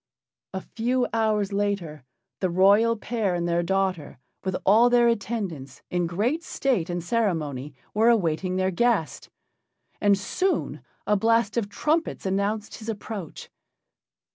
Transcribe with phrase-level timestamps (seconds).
[0.55, 2.03] A few hours later
[2.39, 7.75] the royal pair and their daughter, with all their attendants, in great state and ceremony,
[7.93, 9.29] were awaiting their guest.
[10.01, 13.51] And soon a blast of trumpets announced his approach.